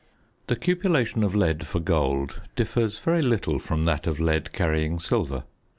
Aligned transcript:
~ 0.25 0.47
The 0.47 0.55
cupellation 0.55 1.23
of 1.23 1.35
lead 1.35 1.67
for 1.67 1.79
gold 1.79 2.41
differs 2.55 2.97
very 2.97 3.21
little 3.21 3.59
from 3.59 3.85
that 3.85 4.07
of 4.07 4.19
lead 4.19 4.51
carrying 4.51 4.97
silver. 4.97 5.43